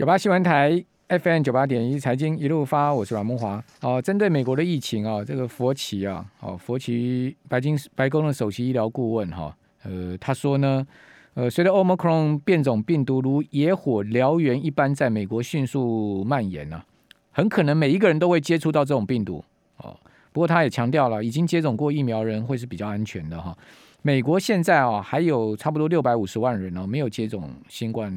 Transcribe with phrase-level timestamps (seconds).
[0.00, 3.62] 九八新闻台 FM 九八点一财经一路发，我是阮梦华。
[3.82, 10.86] 哦，针对美国的疫情啊，这个佛奇啊，哦，佛奇白金白宫的首席医疗顾问哈，呃，他说呢，
[11.34, 16.86] 呃，随着 Omicron 变种病毒如野火燎原一般在美国迅速蔓延呢、啊，
[17.32, 19.44] 很可能每一个人都会接触到这种病毒
[19.76, 19.94] 哦。
[20.32, 23.54] 不过他也强调了，已经接种过疫苗人会是比较安全的哈。
[24.00, 28.10] 美国现在啊，还有差不多六百五十万人哦，没有接种新冠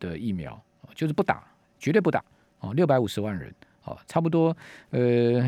[0.00, 0.60] 的疫苗，
[0.98, 1.44] 就是不打，
[1.78, 2.22] 绝对不打
[2.58, 2.74] 哦。
[2.74, 4.54] 六百五十万人，哦，差不多
[4.90, 5.00] 呃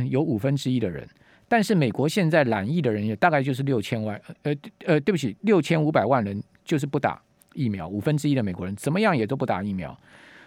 [0.06, 1.04] 有五分之一的人。
[1.48, 4.54] 但是美国现在染疫的人也大概就是六千万，呃
[4.86, 7.20] 呃，对不起，六千五百万人就是不打
[7.54, 9.98] 疫苗，五分之一的美国人怎么样也都不打疫苗，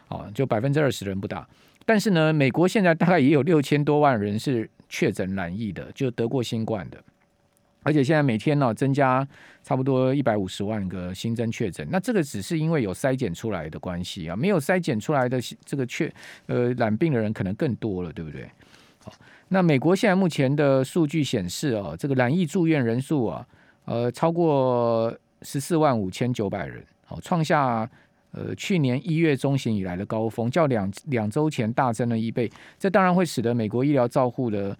[0.07, 1.45] 哦，就百分之二十人不打。
[1.85, 7.03] 但是呢，美国现在大概也有六千多万人是确诊染疫的，就得过新冠的。
[7.83, 9.27] 而且现在每天呢增加
[9.61, 16.11] 差不多一百五十万个新增确诊，那这个只是因为有筛检出来的关系啊，没有筛检出来的这个确
[16.47, 18.49] 呃染病的人可能更多了，对不对？
[18.99, 19.13] 好，
[19.49, 23.45] 那美国现在目前的数据显示啊，这个染疫住院人数啊，
[23.85, 27.89] 呃超过十四万五千九百人，好，创下
[28.31, 34.77] 呃去年一月中旬以来的高峰，较两两周前大增了一倍，这当然会使得美国医疗照护的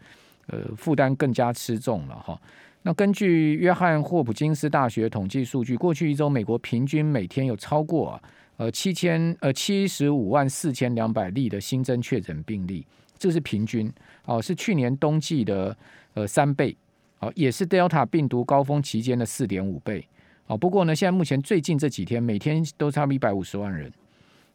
[0.47, 2.39] 呃负担更加吃重了哈。
[2.85, 8.21] 那根据约翰霍普金斯大学统计数据，过去一周美国平均每天有超过
[8.57, 12.85] 呃七千呃七十五万四千两百例的新增确诊病例，
[13.17, 13.91] 这是平均
[14.25, 15.75] 哦，是去年冬季的
[16.13, 16.75] 呃三倍
[17.19, 20.05] 哦，也是 Delta 病毒高峰期间的四点五倍
[20.47, 20.57] 哦。
[20.57, 23.89] 不过呢，现在目前最近这几天每天都差不多一百五十万人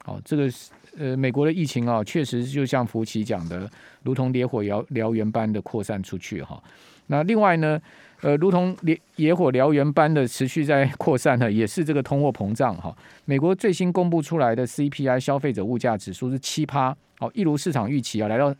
[0.05, 0.51] 哦，这个
[0.99, 3.71] 呃美国的疫情啊，确实就像福奇讲的，
[4.03, 6.63] 如同烈火燎燎原般的扩散出去哈。
[7.07, 7.81] 那另外呢？
[8.21, 12.93] 呃，如同烈野火燎原般的持续在扩散呢， 也是这个通货膨胀哈。
[13.27, 18.53] 美国最新公布出来的 CPI 消费者物价指数是七趴，好，一如市场预期啊，来到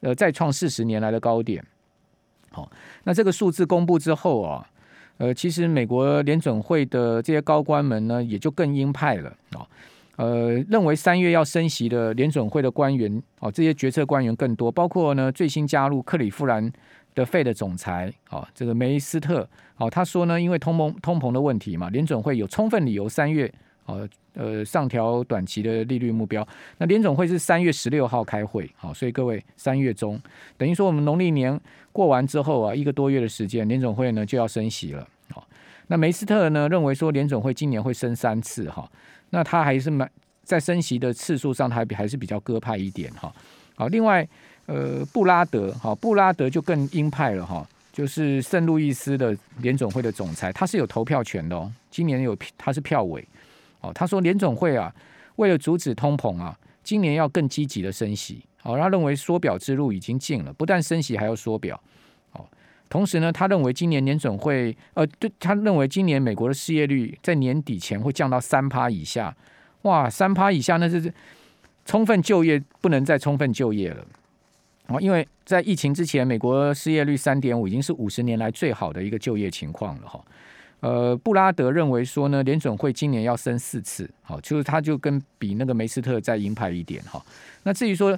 [0.00, 1.62] 呃再创四十年来的高点。
[2.52, 2.72] 好，
[3.04, 4.66] 那这个数字公布之后啊，
[5.18, 9.68] 呃，其实美国联准会的这些高官们呢，也就更鹰派了啊。
[10.22, 16.72] 呃，认为三月要升息的联准会的官员哦，这些决策官员更多，包括呢最新加入克里夫兰。
[17.14, 19.46] 的费的总裁，哦，这个梅斯特，
[19.76, 23.52] 哦，他说呢，因为通膨通膨的问题嘛，联准会有充分理由三月，
[23.84, 26.42] 呃呃，上调短期的利率目标。
[26.78, 30.18] 那联准会是三月十六号开会，好，所以各位三月中，
[30.56, 31.60] 等于说我们农历年
[31.92, 35.06] 过完之后啊，一个多月的时间，联准会呢就要升息了，
[35.88, 38.90] 那梅斯特呢认为说联总会今年会升三次，哈，
[39.30, 40.10] 那他还是蛮
[40.42, 43.32] 在升息的次数上，他还还是比较鸽派一点，哈，
[43.74, 44.26] 好，另外。
[44.66, 51.70] 呃，布拉德哈，布拉德就更鹰派了哈，就是圣路易斯的联总会的总裁，他是有投票权的哦。
[51.90, 53.26] 今年有他是票委
[53.80, 54.94] 哦，他说联总会啊，
[55.34, 58.78] 为了阻止通膨啊，今年要更积极的升息哦。
[58.78, 61.78] 他认为缩表之路已经尽了，不但升息还要缩表。
[62.92, 69.34] 同时呢，他认为今年年总会呃，对他认为今年美国的失业率在年底前会降到三趴以下。
[69.82, 71.10] 哇，三趴以下那是
[71.86, 74.04] 充分就业不能再充分就业了。
[75.00, 80.22] 因为在疫情之前，美国失业率三点五已经是五十年来最好的一个就业情况了哈。
[80.80, 87.24] 呃，布拉德认为说呢，联准会今年要升四次，好，就是他就跟比那个梅斯特再鹰派一点哈。
[87.62, 88.14] 那至于说，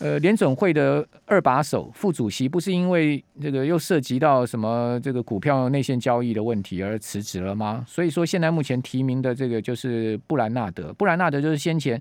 [0.00, 7.84] 呃，联准会的二把手副主席不是因为这个又涉及到什么这个股票内线交易的问题而辞职了吗？
[7.86, 12.00] 所以说现在目前提名的这个就是布兰纳德，布兰纳德就是先前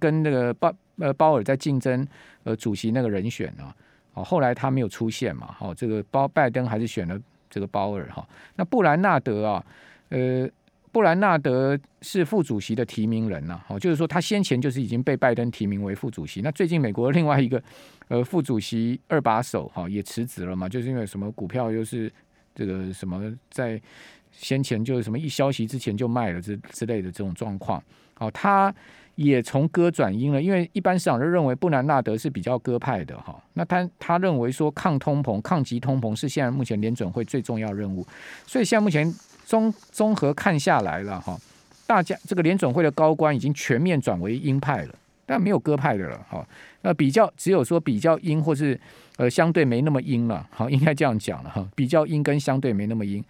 [0.00, 2.06] 跟那个鲍呃鲍尔在竞争。
[2.46, 3.74] 呃，主席那个人选啊，
[4.12, 7.18] 哦，后来他没有出现嘛，好，这个鲍拜登还是选了
[7.48, 8.22] 这个鲍尔哈。
[8.56, 9.64] 那布兰纳德啊，
[10.10, 10.46] 呃，
[10.94, 16.40] 布兰纳德是副主席的提名人呐，好，就是说他先前就是已经被拜登提名为副主席。
[16.40, 17.60] 那最近美国另外一个
[18.06, 22.10] 呃副主席二把手哈也辞职了嘛，就是因为什么股票又是
[22.54, 23.82] 这个什么在
[24.30, 27.82] 先前就是什么一消息之前就卖了之之类的这种状况，
[28.14, 28.72] 好，他。
[29.16, 33.40] 也从鸽转鹰了，因为一般市场都认为布兰纳德是比较鸽派的哈。
[33.52, 38.04] 那他他认为说抗通膨、抗击通膨是现在目前联准会最重要任务，
[38.44, 39.08] 所以现在目前
[39.44, 41.38] 综综合看下来了哈，
[41.86, 44.94] 大家这个联准会的高官已经全面转为鹰派了，
[45.24, 46.46] 但没有鸽派的了哈。
[46.82, 48.78] 那比较只有说比较鹰或是
[49.16, 53.22] 呃相对没那么鹰了，好， 应该这样讲了哈，比较鹰跟相对没那么鹰。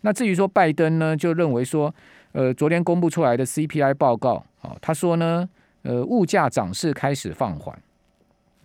[0.00, 1.94] 那至于说拜登呢，就认为说。
[2.32, 5.48] 呃，昨天公布出来的 CPI 报告，啊，他说呢，
[5.82, 7.76] 呃，物价涨势开始放缓。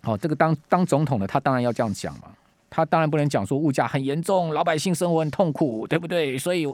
[0.02, 2.28] 好，这个当当总统的他当然要这样讲嘛，
[2.74, 6.36] 他当然不能讲说物价很严重，老百姓生活很痛苦，对不对？
[6.36, 6.66] 所以，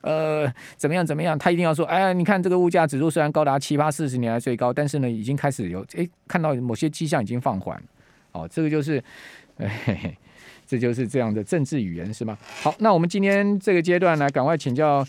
[0.00, 7.82] 呃，怎么样怎么样，他一定要说，哎，你看这个物价指数虽然高达七八四十年来最高，但是呢，已经开始有哎看到某些迹象已经放缓。
[8.30, 9.02] 哦，这个就是，
[9.58, 10.16] 嘿嘿，
[10.64, 12.38] 这就是这样的政治语言是吗？
[12.62, 15.04] 好，那我们今天这个阶段来赶快请教，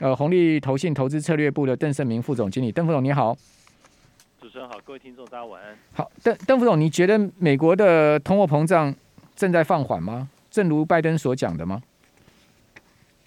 [0.00, 3.36] 呃，红利投信投资策略部的邓胜明副总经理，邓副总你好。
[4.40, 5.74] 主持人好，各位听众大家晚安。
[5.92, 8.94] 好，邓邓副总，你觉得美国的通货膨胀
[9.34, 10.28] 正在放缓吗？
[10.50, 11.82] 正如拜登所讲的吗？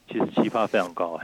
[0.08, 1.20] 其实七趴非常高，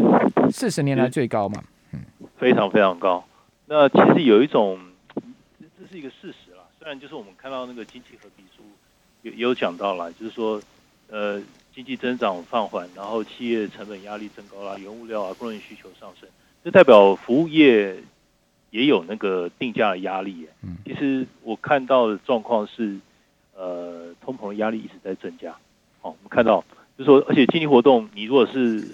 [0.52, 1.64] 四十年来最高嘛。
[1.94, 2.02] 嗯，
[2.38, 3.24] 非常非常高。
[3.66, 4.78] 那其实有一种，
[5.16, 6.52] 这是一个事实。
[6.52, 6.64] 啦。
[6.78, 8.62] 虽然，就是我们看到那个经济合比书
[9.22, 10.62] 也也有讲到了，就是说，
[11.10, 11.42] 呃，
[11.74, 16.28] 经济增长放缓，然后企业成本压力增高啦，原物料啊，工人需求上升，
[16.62, 17.96] 这代表服务业
[18.72, 20.46] 也有那个定价的压力。
[20.62, 23.00] 嗯，其实我看到的状况是，
[23.56, 25.52] 呃，通膨的压力一直在增加。
[26.02, 26.64] 好，我们看到
[26.98, 28.88] 就是说，而且经济活动，你如果是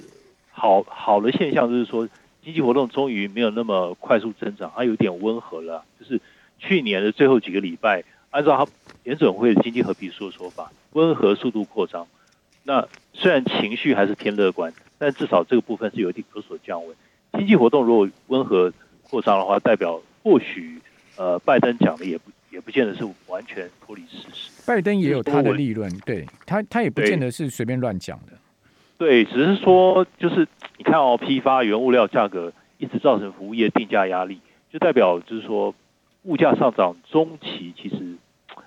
[0.51, 2.07] 好好的现象，就是说
[2.43, 6.19] 经济活动终于没有那么快速增长，它有点温和了，就是。
[6.61, 8.69] 去年的最后几个礼拜，按照他
[9.05, 12.05] 联准会的经济合比书的说法，温和速度扩张。
[12.63, 16.93] 那虽然情绪还是偏乐观，但至少这个部分是有点有所降温。
[17.31, 18.73] 经济活动如果温和
[19.03, 20.81] 扩张的话，代表或许
[21.15, 22.29] 呃拜登讲的也不
[22.59, 24.51] 也不见得是完全脱离事实。
[24.67, 28.33] 拜登也有他的立论，对他他也不见得是随便乱讲的。
[28.97, 30.45] 对，只是说就是
[30.77, 34.41] 你看哦，批发原物料价格一直造成服务业定价压力，
[34.71, 35.73] 就代表就是说。
[36.23, 38.17] 物价上涨中期其实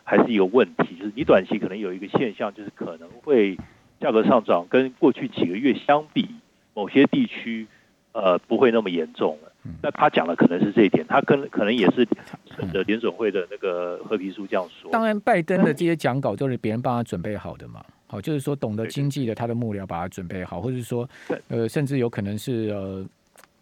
[0.04, 3.58] 还是一个问题，就是你短期可能有一个现象，就是可能会
[4.00, 6.30] 价格上涨，跟过去几个月相比，
[6.72, 7.66] 某些地区
[8.12, 9.51] 呃不会那么严重了。
[9.82, 12.06] 那他讲的可能是这一点，他跟可能也是
[12.54, 14.90] 顺着联准会的那个褐皮书这样说。
[14.90, 17.84] 当然，拜登的这些讲稿都是别人帮他准备好的嘛。
[18.06, 21.08] 好，就是说懂得经济的他的幕僚把他准备好，或者是说
[21.48, 23.06] 呃，甚至有可能是呃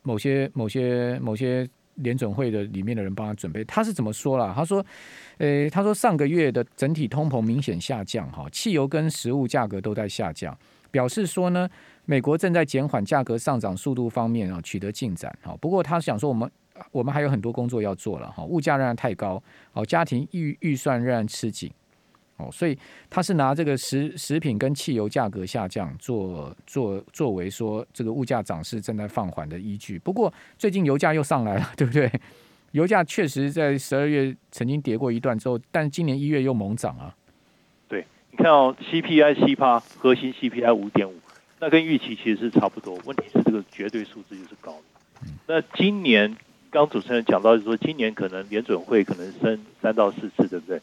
[0.03, 1.69] 某些某些某些。
[1.97, 4.55] 联准会的里面的人帮他准备，他是怎么说啦？
[4.57, 4.83] 他说，
[5.37, 10.57] 呃，他说上个月的整体通膨明显下降，哈，汽油跟食物价格都在下降，
[10.91, 11.69] 表示说呢，
[12.11, 15.57] 美国正在减缓价格上涨速度方面啊取得进展，哈。
[15.61, 16.51] 不过他想说，我们
[16.91, 19.41] 我们还有很多工作要做了，哈，物价仍然太高，
[19.75, 21.71] 哦，家庭预预算仍然吃紧。
[22.39, 22.77] 哦，所以
[23.09, 29.97] 他是拿这个食食品跟汽油价格下降做做作为说这个物价涨势正在放缓的依据。
[30.01, 32.11] 不过最近油价又上来了， 对不对？
[32.73, 37.15] 油价确实在十二月曾经跌过一段之后，但今年一月又猛涨啊。
[37.87, 41.15] 对，你看哦，CPI 七趴，核心 CPI 五点五，
[41.61, 42.99] 那跟预期其实是差不多。
[43.05, 45.29] 问题是这个绝对数字就是高的。
[45.47, 46.35] 那今年
[46.71, 50.81] 刚主持人讲到，就是说今年可能联准会可能升三到四次，对不对？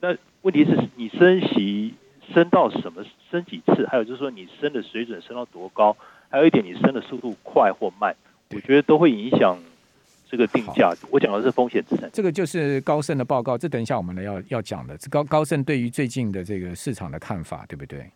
[0.00, 1.94] 那问题是你升息
[2.32, 3.86] 升到什么升几次？
[3.88, 5.96] 还有就是说你升的水准升到多高？
[6.28, 8.14] 还有一点你升的速度快或慢，
[8.50, 9.58] 我觉得都会影响
[10.30, 10.94] 这个定价。
[11.10, 12.08] 我讲的是风险资产。
[12.12, 14.96] 这个就是高盛的报告，这等一下我们来要要讲的。
[15.10, 18.08] 高高盛对于最近的这个市场的看法，对不对？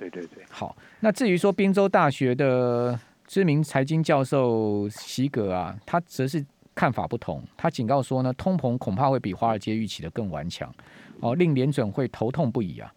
[0.00, 0.42] 对对对。
[0.48, 6.42] 好，那至于说宾州大学的知名财经教授席格啊，他则是
[6.74, 7.42] 看法不同。
[7.56, 10.72] 他警告说呢，通膨恐怕会比华尔街预期的更顽强。
[11.20, 12.90] 哦，令联准会头痛不已啊！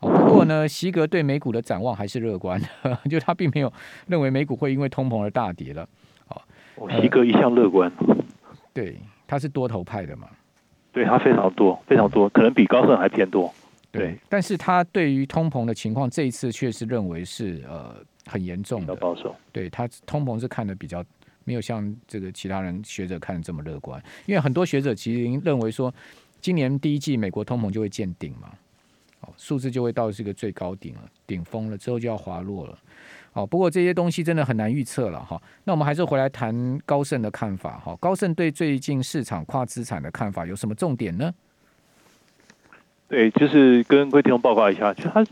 [0.00, 2.60] 哦，不过呢， 席格对美股的展望还是乐观，
[3.08, 3.72] 就他并没有
[4.08, 5.88] 认为美股会因为通膨而大跌了。
[6.26, 7.88] 哦，席格一向乐观，
[8.74, 10.28] 对，他是多头派的嘛？
[10.90, 13.54] 对，他非常多，非常多，可能比高盛还偏多。
[13.90, 19.34] 对，但是他对于通膨的情况，这一次确实认为是呃很严重的保守。
[19.52, 21.04] 对，他通膨是看的比较
[21.44, 25.92] 没有像这个其他人学者看的这么乐观，因为很多学者其实认为说。
[26.40, 28.52] 今年第一季美国通膨就会见顶嘛，
[29.22, 32.78] 哦，数字就会到这个最高顶了，顶峰了之后就要滑落了，
[33.32, 35.42] 哦，不过这些东西真的很难预测了哈。
[35.64, 37.96] 那我们还是回来谈高盛的看法哈。
[37.96, 41.34] 高盛对最近市场跨资产的看法有什么重点呢？
[43.08, 45.24] 对，就是跟各位听众报告一下，就他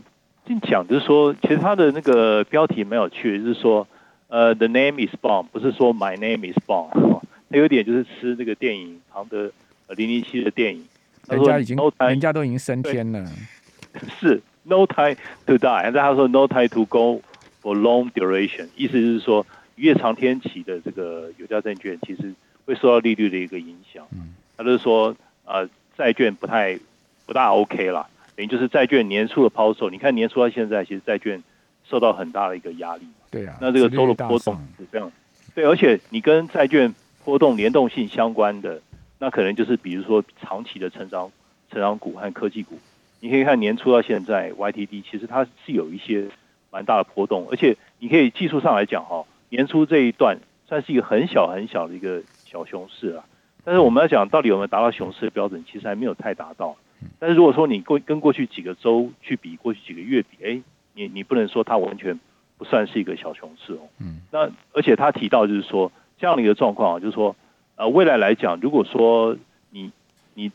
[0.63, 3.87] 讲就是说，其实他的那个标题蛮有趣，就是说，
[4.29, 6.91] 呃，The name is Bond，不是说 My name is Bond，
[7.49, 9.51] 他有点就是吃那个电影旁的
[9.95, 10.85] 零零七的电影。
[11.29, 13.29] 人家已经人家都已经升天了。
[14.19, 15.15] 是 no time
[15.45, 17.21] to die，但他说 no time to go
[17.61, 22.33] for long duration，意思就是说越长天期的这个有价证券，其实
[22.65, 24.05] 会受到利率的一个影响。
[24.13, 25.15] 嗯，他就是说
[25.45, 25.67] 呃
[25.97, 26.79] 债券不太
[27.27, 31.43] 不大 OK 啦，等于就是债券年初的抛售，你看年初到现在，其实债券
[31.83, 33.05] 受到很大的一个压力。
[33.29, 35.11] 对啊，那这个周的波动是这样。
[35.53, 38.81] 对，而且你跟债券波动联动性相关的。
[39.19, 41.31] 那可能就是比如说长期的成长
[41.71, 42.77] 成长股和科技股，
[43.19, 46.27] 你可以看年初到现在，YTD 其实它是有一些
[46.69, 53.25] 蛮大的波动，而且你可以技术上来讲哈，年初这一段算是一个很小很小的一个小熊市了。
[53.63, 56.75] 但是我们要讲到底有没有达到熊市的标准，其实还没有太达到。
[57.19, 60.61] 但是如果说你过跟过去几个周去比，过去几个月比，哎，
[60.93, 62.19] 你你不能说它完全
[62.57, 63.79] 不算是一个小熊市哦。
[63.99, 64.21] 嗯。
[64.31, 67.35] 那而且他提到就是说这样的一个状况啊，就是说
[67.75, 69.37] 呃未来来讲，如果说
[69.69, 69.91] 你
[70.33, 70.51] 你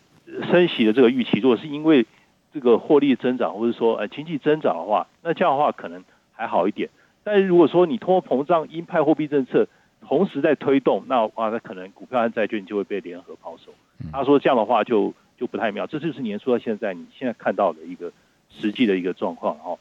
[0.51, 2.07] 升息的这个预期，如果是因为
[2.53, 6.89] 这个获利增长或者说呃经济增长的话，那这样的话可能还好一点。
[7.25, 9.69] 但是如果说你通货膨胀、鹰派货币政策，
[10.01, 13.73] 同时在推动，那哇，那可能股票和债券就会被联合抛售。
[14.11, 18.13] 他说这样的话就就不太妙，这就是年初到现在你现在看到的一个
[18.49, 19.77] 实际的一个状况哈。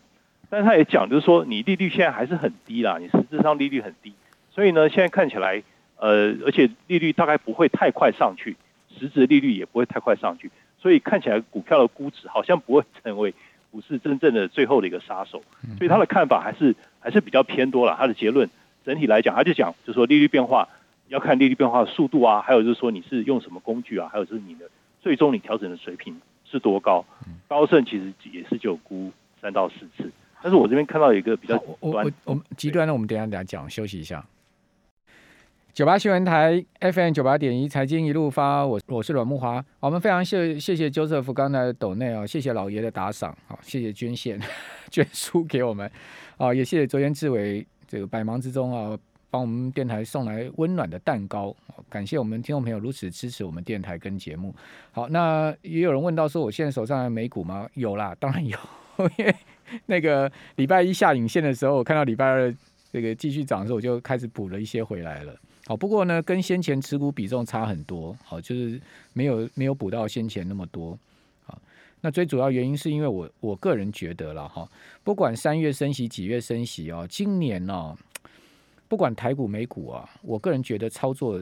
[0.50, 4.12] 但是他也讲，就是说你利率现在还是很低啦，你实质上利率很低，
[4.50, 5.62] 所以呢，现在看起来
[5.98, 8.58] 呃，而且利率大概不会太快上去，
[8.98, 10.50] 实质利率也不会太快上去，
[10.80, 13.32] 所以看起来股票的估值好像不会成为
[13.70, 15.44] 股市真正的最后的一个杀手。
[15.78, 18.50] 所以他的看法还是还是比较偏多了，他的结论。
[18.84, 20.68] 整体来讲，他就讲，就是说利率变化
[21.08, 24.66] 要看利率变化的速度啊，还有就是说你是用什么工具啊，还有就是你的
[25.02, 26.16] 最终你调整的水平
[26.46, 27.04] 是多高。
[27.48, 30.10] 高盛其实也是就估三到四次，
[30.42, 34.26] 但是我这边看到一个比较极端，我我们极端的，我们等一下等下讲，休息一下。
[35.74, 44.40] 九八新闻台 FM 九八点一财经一路发，我我是阮木华，我们非常谢谢谢 Joseph 刚才的抖内啊，谢谢老爷的打赏，好，谢谢捐献
[44.92, 45.90] 捐书给我们，
[46.38, 47.66] 啊，也谢谢昨天志伟。
[47.88, 48.98] 这个百忙之中啊，
[49.32, 51.56] 帮我们电台送来温暖的蛋糕，
[51.90, 54.54] 感谢我们听众朋友如此支持我们电台跟节目。
[54.92, 57.68] 好，那也有人问到说，我现在手上有美股吗？
[57.76, 58.58] 有啦， 当然有，
[59.18, 59.34] 因为
[59.86, 62.54] 那个礼拜一下影线的时候，我看到礼拜二
[62.92, 65.34] 这个继续涨的时候，我就开始补了一些回来了。
[65.66, 68.82] 好，不过呢，跟先前持股比重差很多，好，就是
[69.14, 71.00] 没有没有补到先前那么多。
[71.46, 71.58] 好
[72.02, 74.68] 那最主要原因是因为我我个人觉得了哈，
[75.04, 77.96] 不管三月升息几月升息哦，今年呢，
[78.92, 81.40] 不管台股美股啊，我个人觉得操作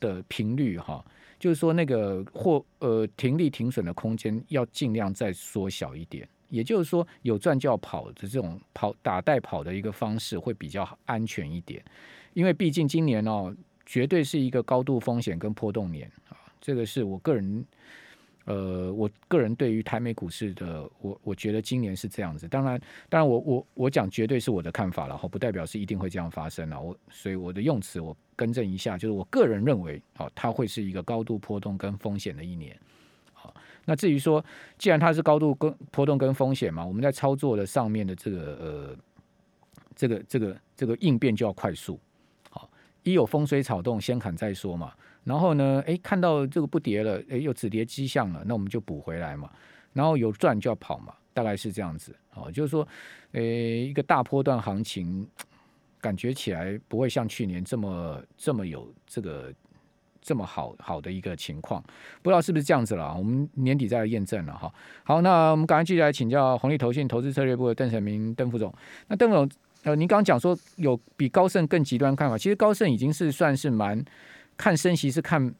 [0.00, 1.04] 的频率哈，
[1.38, 11.80] 就是说那个或呃停利停损的空间要尽量再缩小一点，也就是说有赚就要跑的这种跑打带跑的一个方式会比较安全一点，
[12.34, 13.54] 因为毕竟今年哦
[13.86, 17.64] 绝对是一个高度风险跟波动年啊，这个是我个人。
[18.48, 22.48] 呃，我个人对于台美股市的，我我觉得今年是这样子。
[22.48, 26.80] 当然，当然我，我我讲绝对是我的看法了，哈，不代表是一定会这样发生了。
[26.80, 32.74] 我所以我的用词我更正一下，就是我个人认为，啊，它会是一个高度波动跟风险的一年。
[33.34, 34.42] 好，那至于说，
[34.78, 38.96] 既然它是高度跟波动跟风险嘛，我们在操作的上面的这个呃，
[39.94, 42.00] 这个这个这个应变就要快速。
[42.48, 42.66] 好，
[43.02, 44.94] 一有风吹草动，先砍再说嘛。
[45.28, 49.50] 然后呢，哎，看到这个不跌了，哎，有止跌迹象了，那我们就补回来嘛。
[49.92, 52.16] 然后有赚就要跑嘛，大概是这样子。
[52.34, 52.88] 哦，就是说，
[53.32, 55.28] 诶，一个大波段行情，
[56.00, 59.52] 感觉起来不会像去年这么这么有这个
[60.22, 61.82] 这么好好的一个情况。
[62.22, 63.14] 不知道是不是这样子了？
[63.14, 64.72] 我们年底再来验证了哈。
[65.04, 68.72] 好，那我们赶快继续来请教红利投信投资策略部的邓成明邓副总。
[69.08, 69.46] 那邓总，
[69.82, 74.02] 呃，您刚刚讲说有比高盛更极端看法，其实高盛已经是算是蛮。
[74.58, 75.54] 看升息是看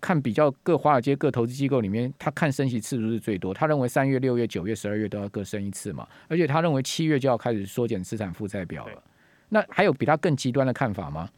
[0.00, 3.52] 看比较各华尔街各投资机构里面，他看升息次数是最多。
[3.52, 9.02] 他认为三月、六月、九月、十二月都要各升一次嘛，而且他认为七月就要开始缩减资产负债表了。
[9.48, 11.28] 那还有比他更极端的看法吗？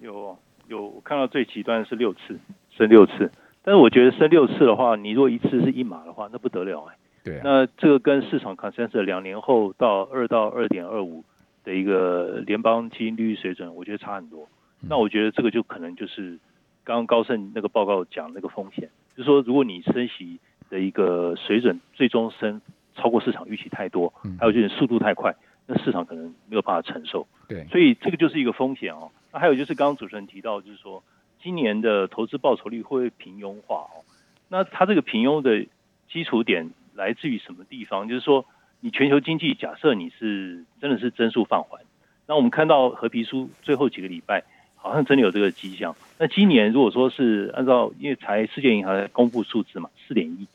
[0.00, 0.36] 有
[0.68, 2.38] 有，我看到最极端的是六次
[2.70, 3.30] 升六次，
[3.62, 6.96] 但是我觉得升六次的话，你如果一次是一码的话，那不得了哎。
[7.24, 11.24] 对啊，那这个跟市场 consensus 两年后到二到二点二五
[11.64, 14.48] 的一个联邦基金利率水准，我觉得差很多。
[14.80, 16.38] 那我觉得这个就可能就是
[16.84, 20.38] 刚刚高盛那个报告讲那个风险，就是说如果你升息
[20.70, 22.60] 的一个水准最终升
[22.94, 25.34] 超过市场预期太多，还有就是速度太快，
[25.66, 27.26] 那市场可能没有办法承受。
[27.48, 29.10] 对，所以这个就是一个风险哦。
[29.32, 31.02] 那还有就是刚刚主持人提到，就是说
[31.42, 34.04] 今年的投资报酬率会不会平庸化哦？
[34.48, 35.66] 那它这个平庸的
[36.10, 38.08] 基础点来自于什么地方？
[38.08, 38.46] 就是说
[38.80, 41.82] 你全球经济假设你是真的是增速放缓，
[42.26, 44.44] 那我们看到合皮书最后几个礼拜。
[44.78, 45.94] 好像真的有这个迹象。
[46.18, 50.46] 那今年如果说是按照，因为才世界银行公布数字嘛，四点一，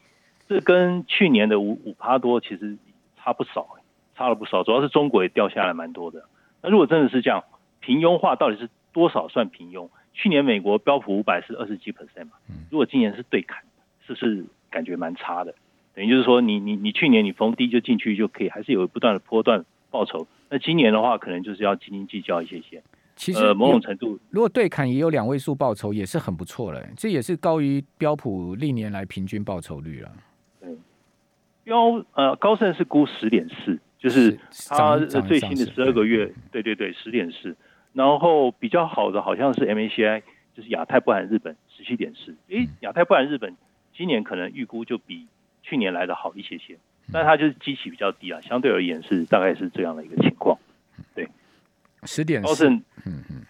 [0.50, 2.78] 这跟去年的五五趴多其实
[3.18, 3.68] 差不少，
[4.16, 4.64] 差了不少。
[4.64, 6.26] 主要是中国也掉下来蛮多的。
[6.62, 7.44] 那如果真的是这样，
[7.80, 9.90] 平庸化到底是多少算平庸？
[10.14, 12.32] 去年美国标普五百是二十几 percent 嘛，
[12.70, 13.64] 如果今年是对砍，
[14.06, 15.56] 是不是感觉蛮差的？
[15.96, 20.28] 等于就是说你，你你你去年你逢低就进去就可以，还是有不断的波段报酬。
[20.50, 22.84] 那今年的话，可能就是要斤斤计较一些些。
[23.16, 26.84] 其实某种程度，如果对砍也有两位数报酬，也是很不错了。
[26.98, 30.12] 这也是高于标普历年来平均报酬率了。
[31.64, 37.56] 标呃高盛是估十点四，就是它最新的十二个月，对对对，十点四。
[37.94, 40.24] 然后比较好的好像是 MACI，
[40.58, 42.36] 就是亚太不含日本十七点四。
[42.50, 43.56] 诶，亚太不含日本
[43.96, 45.28] 今年可能预估就比
[45.62, 46.78] 去年来的好一些些，
[47.14, 50.58] 但它就是基期比较低啊，相对而言是大概是这样的一个情况。
[52.04, 53.46] 对，十点高盛，嗯嗯，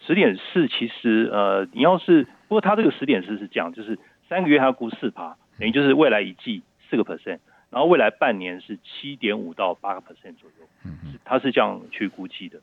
[0.00, 6.62] 十点四其实呃，你要是不过它这个十点四是这样，就是三个月它要估四趴，等于就是未来一季。
[6.90, 7.38] 四个 percent，
[7.70, 12.60] 然后未来半年是七点五到八个 percent 左右，嗯嗯，它是这样去估计的，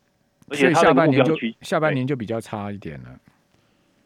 [0.48, 3.20] 而且它的目标区下半年就比较差一点了。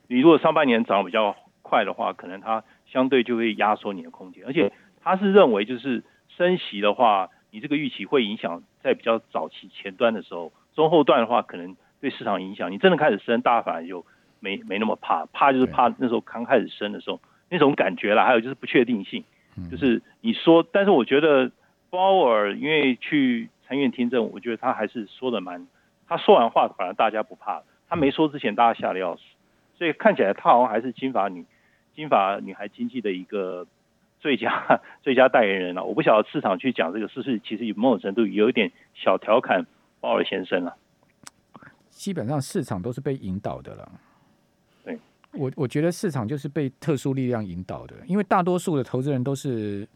[0.08, 4.72] 你如果上半年涨得比较快的话，可能它相对就会压缩你的空间，而且
[5.04, 6.02] 他是认为就是
[6.38, 12.72] 升息的话，你这个预期会影响在比较早期前端的时候，中后段的话可能对市场影响。
[12.72, 14.06] 你真的开始升，大家反而就
[14.40, 19.24] 没没那么怕，怕就是怕那时候刚开始升的时候那种感觉啦，还有就是不确定性。
[19.72, 21.50] 就是你说，但是我觉得
[21.90, 25.66] 鲍尔因为去参院听证，我觉得他还是说的蛮，
[26.10, 29.22] 他说完话反而大家不怕，他没说之前大家吓得要死，
[29.78, 31.46] 所以看起来他好像还是金发女
[31.96, 33.66] 金发女孩经济的一个
[34.20, 35.86] 最佳最佳代言人了。
[35.86, 39.66] 我不晓得市场去讲这个，是不是其实有某种程度有一点小调侃
[40.00, 40.76] 鲍尔先生了？
[41.90, 43.92] 基本上市场都是被引导的了。
[44.84, 45.00] 对
[45.32, 49.88] 我我觉得市场就是被特殊力量引导的，因为大多数的投资人都是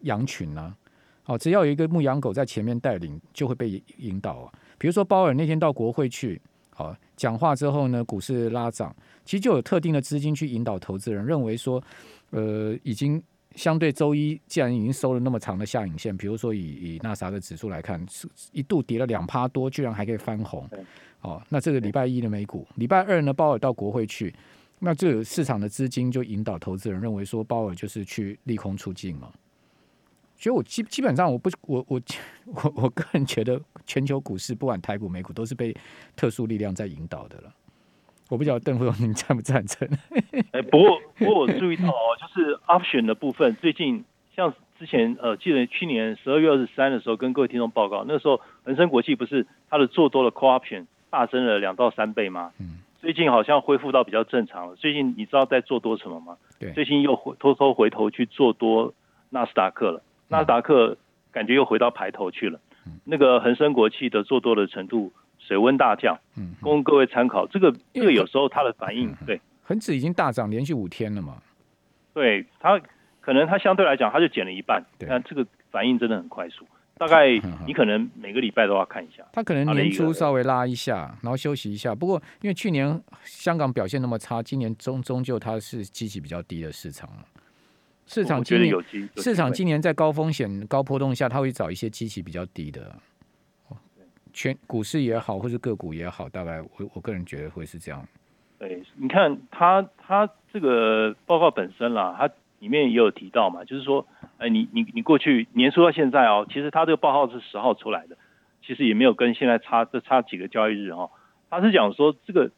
[0.00, 0.74] 羊群啊，
[1.22, 4.52] 好，只要有一个牧羊狗在前面带领，就会被引导啊。
[4.78, 6.40] 比如说鲍尔那天到国会去，
[6.70, 8.94] 好讲话之后呢，股市拉涨，
[9.24, 11.82] 其实就有特定的资金去引导投资人，认为说，
[12.30, 13.22] 呃，已经
[13.56, 20.68] 相对周一既然已经收了那么长的下影线，比如说以以纳啥的指数来看，是一度跌了两趴多，居然还可以翻红，
[21.20, 24.34] 哦，那这个礼拜一的美股，礼拜二呢，鲍尔到国会去。
[24.84, 29.30] 那这个市场的资金就引导投资人认为说，鲍尔就是去利空出尽嘛。
[30.36, 32.02] 所以，我基基本上我不我我
[32.46, 35.72] 我我个人觉得，全球股市不管台股美股都是被
[36.16, 37.54] 特殊力量在引导的了。
[38.32, 39.86] 我不晓得邓副总您赞不赞成？
[40.52, 44.02] 哎，不过不过我注意到哦，就是 option 的部分，最近
[44.34, 52.52] 像之前呃，记得去年十二月二十三的时候，跟各位听众报告，那时候恒生国际不是它的做多的 call option 大增了两到三倍吗？
[52.58, 52.78] 嗯。
[53.02, 54.76] 最近好像恢复到比较正常了。
[54.76, 56.38] 最近你知道在做多什么吗？
[56.58, 58.94] 对，最近又回偷偷回头去做多
[59.28, 60.02] 纳斯达克了。
[60.28, 60.96] 纳斯达克
[61.30, 62.58] 感觉又回到排头去了。
[62.86, 65.12] 嗯、那个恒生国际的做多的程度
[65.52, 66.18] 水温大降。
[66.38, 67.46] 嗯，供各位参考。
[67.46, 71.42] 这个这个有时候它的反应，嗯、对，恒指已经大涨连续五天了嘛。
[72.14, 72.80] 对，它
[73.20, 76.66] 可能它相对来讲它就减了一半，但这个反应真的很快速。
[76.96, 77.30] 大概
[77.66, 81.94] 你可能每个礼拜都要看一下，他可能年初稍微拉一下，然后休息一下。
[81.94, 87.24] 不过因为去年香港表现那么差，今年终终究它是基期比较低的市场了。
[88.06, 88.74] 市场今年
[89.16, 92.94] 市场今年在高风险高波动下，它会找一些基期比较低的，
[94.32, 98.06] 全股市也好，或是个股也好，大概我我个人觉得会是这样。
[98.58, 104.06] 对，你看它它这个报告本身啦，它里面也有提到嘛，就是说。
[104.38, 108.16] 哎，你你你过去年初到现在哦，其实他这个报告是十号出来的，
[108.66, 111.12] 其实也没有跟现在差这差几个交易日哦。
[111.48, 112.50] 他是讲说这个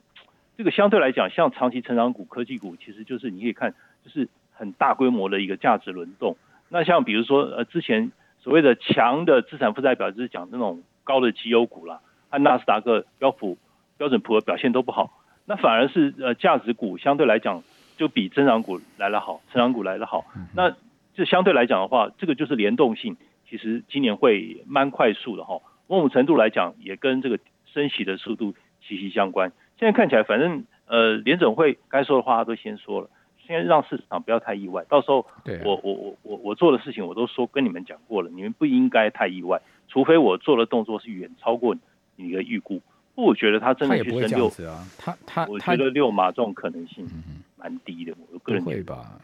[0.56, 6.38] 这个相对来讲，像长期成长股、科技股，其实就是你可以看，就是很大规模的一个价值轮动。
[6.70, 13.56] 那像比如说呃，之前所谓的强的资产负债表，就是讲那种高的绩优股啦，和纳斯达克、标普、
[13.96, 15.12] 标准普尔表现都不好，
[15.44, 17.62] 那反而是呃价值股相对来讲
[17.96, 20.24] 就比增长股来得好，成长股来得好。
[20.54, 20.74] 那
[21.14, 23.16] 这相对来讲的话，这个就是联动性，
[23.48, 25.60] 其实今年会蛮快速的哈。
[25.86, 27.38] 某种程度来讲，也跟这个
[27.72, 29.52] 升息的速度息息相关。
[29.78, 33.08] 现在看起来，反正呃，联总会该说的话他都先说了，
[33.46, 34.84] 先让市场不要太意外。
[34.88, 35.26] 到时候
[35.64, 41.76] 我我我我我做的事情我都说跟你们讲过了，你们不应该太意外，除非我做的动作是远超过
[42.16, 42.80] 你的预估。
[43.14, 47.08] 不，我觉得他真的去升六啊，他他我觉得六码这种可能性
[47.56, 49.20] 蛮低的，我个人会吧。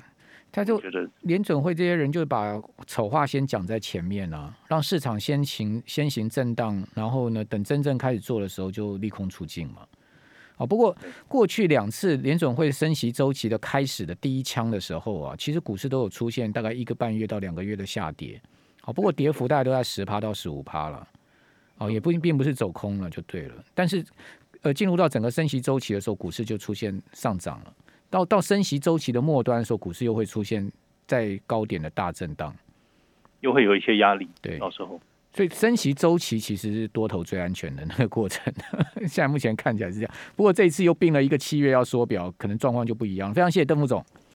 [0.52, 9.86] 他就觉得联准会这些人就把丑话先讲在前面啊，让市场先行先行震荡，然后呢，等真正开始做的时候就利空出尽嘛。
[10.56, 10.96] 啊，不过
[11.28, 18.40] 过去两次联准会升息周期的开始的第一枪的时候啊，其实股市都有出现大概一个半月到两个月的下跌。
[18.90, 21.06] 好，不过跌幅大概都在十趴到十五趴了。
[21.78, 23.54] 哦，也不并不是走空了就对了。
[23.72, 24.04] 但是
[24.62, 27.72] 呃，进入到整个升息周期的时候，股市就出现上涨了。
[28.10, 30.68] 到到升息周期的末端的时候，股市又会出现
[31.06, 32.52] 在高点的大震荡，
[33.42, 34.28] 又会有一些压力。
[34.42, 35.00] 对，到时候，
[35.32, 38.52] 所以升息周期其实是多头最安全的那个过程。
[39.06, 43.32] 现在目前看起来是这样，不过这一次又并了一个七月要缩表，可能状况就不一样。
[43.32, 44.04] 非常谢谢邓副总。